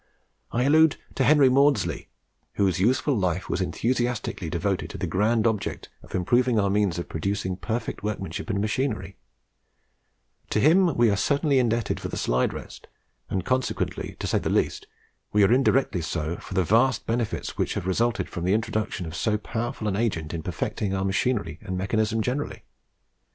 [0.51, 2.07] I allude to Henry Maudslay,
[2.53, 7.07] whose useful life was enthusiastically devoted to the grand object of improving our means of
[7.07, 9.15] producing perfect workmanship and machinery:
[10.49, 12.87] to him we are certainly indebted for the slide rest,
[13.29, 14.87] and, consequently, to say the least,
[15.33, 19.15] we are indirectly so for the vast benefits which have resulted from the introduction of
[19.15, 22.63] so powerful an agent in perfecting our machinery and mechanism generally.